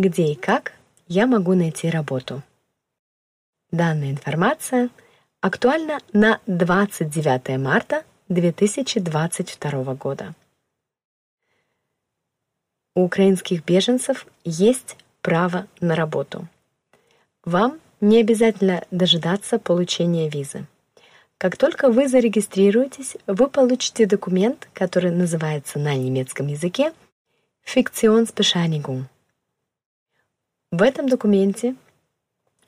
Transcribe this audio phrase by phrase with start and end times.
[0.00, 0.72] где и как
[1.08, 2.42] я могу найти работу.
[3.70, 4.88] Данная информация
[5.42, 10.34] актуальна на 29 марта 2022 года.
[12.94, 16.48] У украинских беженцев есть право на работу.
[17.44, 20.66] Вам не обязательно дожидаться получения визы.
[21.36, 26.94] Как только вы зарегистрируетесь, вы получите документ, который называется на немецком языке
[27.66, 29.04] Fiktionsbescheinigung.
[30.72, 31.74] В этом документе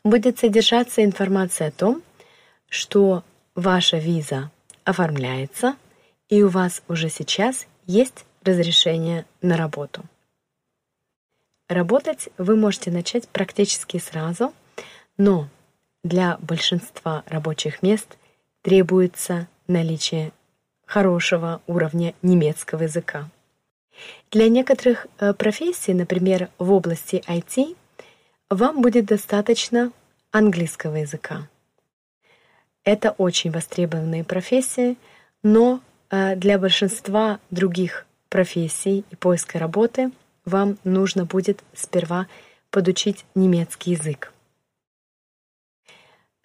[0.02, 2.02] будет содержаться информация о том,
[2.68, 3.22] что
[3.54, 4.50] ваша виза
[4.82, 5.76] оформляется,
[6.28, 10.02] и у вас уже сейчас есть разрешение на работу.
[11.68, 14.52] Работать вы можете начать практически сразу,
[15.16, 15.48] но
[16.02, 18.18] для большинства рабочих мест
[18.62, 20.32] требуется наличие
[20.86, 23.30] хорошего уровня немецкого языка.
[24.32, 27.76] Для некоторых э, профессий, например, в области IT,
[28.54, 29.92] вам будет достаточно
[30.30, 31.48] английского языка.
[32.84, 34.96] Это очень востребованные профессии,
[35.42, 40.10] но э, для большинства других профессий и поиска работы
[40.44, 42.26] вам нужно будет сперва
[42.70, 44.32] подучить немецкий язык.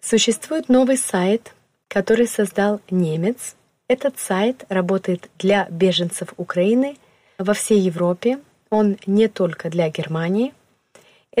[0.00, 1.54] Существует новый сайт,
[1.88, 3.56] который создал немец.
[3.88, 6.96] Этот сайт работает для беженцев Украины
[7.38, 8.38] во всей Европе.
[8.70, 10.54] Он не только для Германии.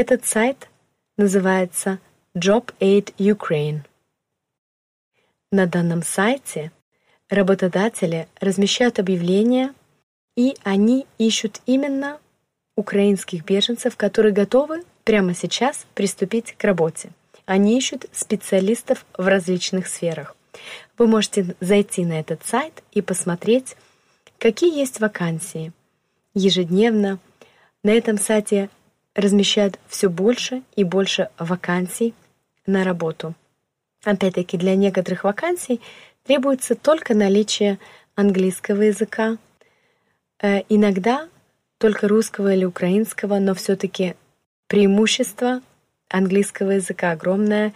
[0.00, 0.68] Этот сайт
[1.16, 1.98] называется
[2.32, 3.80] Job Aid Ukraine.
[5.50, 6.70] На данном сайте
[7.28, 9.74] работодатели размещают объявления,
[10.36, 12.20] и они ищут именно
[12.76, 17.10] украинских беженцев, которые готовы прямо сейчас приступить к работе.
[17.44, 20.36] Они ищут специалистов в различных сферах.
[20.96, 23.74] Вы можете зайти на этот сайт и посмотреть,
[24.38, 25.72] какие есть вакансии.
[26.34, 27.18] Ежедневно
[27.82, 28.70] на этом сайте
[29.18, 32.14] размещают все больше и больше вакансий
[32.66, 33.34] на работу.
[34.04, 35.80] Опять-таки, для некоторых вакансий
[36.24, 37.80] требуется только наличие
[38.14, 39.36] английского языка,
[40.40, 41.28] э, иногда
[41.78, 44.14] только русского или украинского, но все-таки
[44.68, 45.62] преимущество
[46.08, 47.72] английского языка огромное.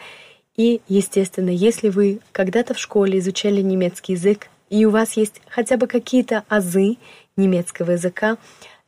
[0.57, 5.77] И, естественно, если вы когда-то в школе изучали немецкий язык, и у вас есть хотя
[5.77, 6.99] бы какие-то азы
[7.37, 8.37] немецкого языка,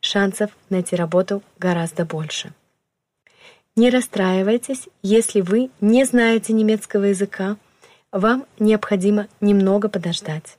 [0.05, 2.53] шансов найти работу гораздо больше.
[3.77, 7.57] Не расстраивайтесь, если вы не знаете немецкого языка,
[8.13, 10.59] вам необходимо немного подождать.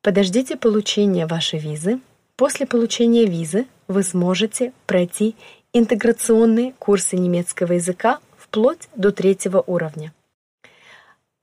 [0.00, 2.00] Подождите получения вашей визы.
[2.36, 5.36] После получения визы вы сможете пройти
[5.74, 10.14] интеграционные курсы немецкого языка вплоть до третьего уровня.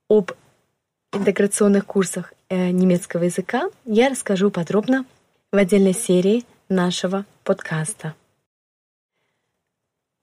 [0.08, 0.32] Об
[1.12, 5.04] интеграционных курсах э, немецкого языка я расскажу подробно
[5.52, 8.14] в отдельной серии нашего подкаста.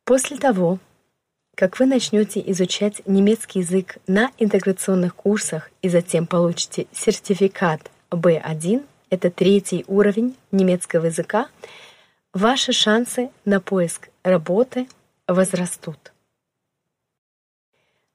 [0.03, 0.79] После того,
[1.55, 9.29] как вы начнете изучать немецкий язык на интеграционных курсах и затем получите сертификат B1, это
[9.29, 11.47] третий уровень немецкого языка,
[12.33, 14.87] ваши шансы на поиск работы
[15.27, 16.11] возрастут.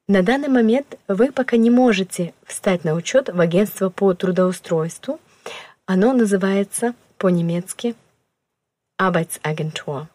[0.08, 5.18] На данный момент вы пока не можете встать на учет в агентство по трудоустройству.
[5.86, 7.94] Оно называется по-немецки
[8.98, 10.06] Arbeitsagentur.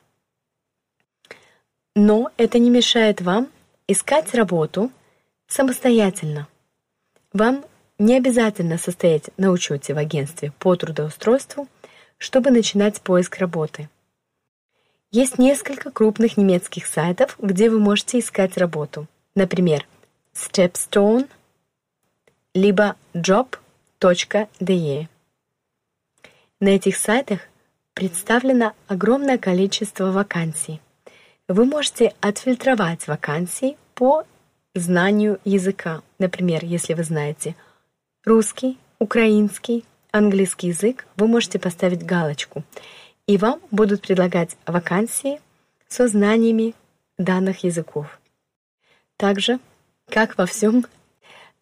[1.96, 3.50] Но это не мешает вам
[3.88, 4.92] искать работу
[5.48, 6.48] самостоятельно.
[7.34, 7.66] Вам
[7.98, 11.68] не обязательно состоять на учете в агентстве по трудоустройству,
[12.18, 13.90] чтобы начинать поиск работы.
[15.12, 19.08] Есть несколько крупных немецких сайтов, где вы можете искать работу.
[19.36, 19.86] Например,
[20.34, 21.28] Stepstone,
[22.54, 25.08] либо job.de.
[26.60, 27.42] На этих сайтах
[28.00, 30.80] представлено огромное количество вакансий
[31.50, 34.24] вы можете отфильтровать вакансии по
[34.74, 36.02] знанию языка.
[36.18, 37.58] Например, если вы знаете
[38.24, 42.64] русский, украинский, английский язык, вы можете поставить галочку,
[43.28, 45.42] и вам будут предлагать вакансии
[45.90, 46.76] со знаниями
[47.18, 48.18] данных языков.
[49.18, 49.60] Также,
[50.08, 50.86] как во всем,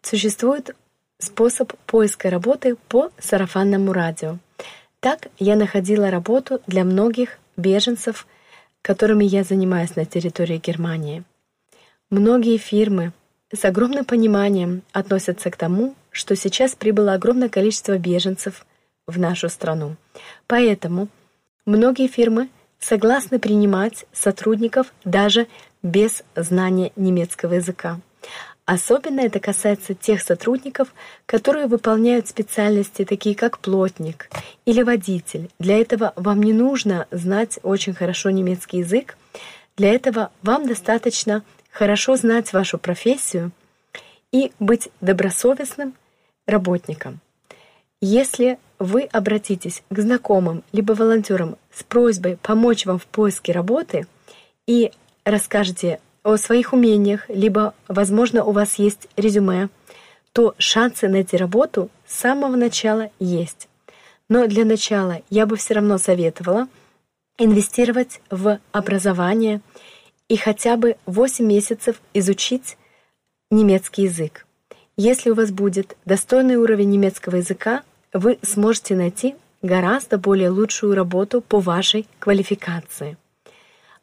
[0.02, 0.76] существует
[1.18, 4.38] способ поиска работы по сарафанному радио.
[5.00, 8.26] Так я находила работу для многих беженцев–
[8.82, 11.24] которыми я занимаюсь на территории Германии.
[12.10, 13.12] Многие фирмы
[13.52, 18.64] с огромным пониманием относятся к тому, что сейчас прибыло огромное количество беженцев
[19.06, 19.96] в нашу страну.
[20.46, 21.08] Поэтому
[21.66, 22.48] многие фирмы
[22.78, 25.48] согласны принимать сотрудников даже
[25.82, 28.00] без знания немецкого языка.
[28.68, 30.92] Особенно это касается тех сотрудников,
[31.24, 34.28] которые выполняют специальности, такие как плотник
[34.66, 35.48] или водитель.
[35.58, 39.16] Для этого вам не нужно знать очень хорошо немецкий язык.
[39.78, 43.52] Для этого вам достаточно хорошо знать вашу профессию
[44.32, 45.94] и быть добросовестным
[46.46, 47.20] работником.
[48.02, 54.06] Если вы обратитесь к знакомым либо волонтерам с просьбой помочь вам в поиске работы
[54.66, 54.92] и
[55.24, 59.68] расскажете о своих умениях, либо, возможно, у вас есть резюме,
[60.32, 63.68] то шансы найти работу с самого начала есть.
[64.28, 66.68] Но для начала я бы все равно советовала
[67.38, 69.60] инвестировать в образование
[70.28, 72.76] и хотя бы 8 месяцев изучить
[73.50, 74.44] немецкий язык.
[74.96, 77.82] Если у вас будет достойный уровень немецкого языка,
[78.12, 83.16] вы сможете найти гораздо более лучшую работу по вашей квалификации.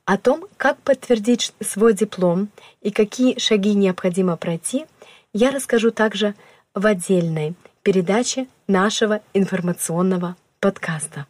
[0.05, 2.49] О том, как подтвердить свой диплом
[2.81, 4.85] и какие шаги необходимо пройти,
[5.33, 6.35] я расскажу также
[6.75, 11.25] в отдельной передаче нашего информационного подкаста.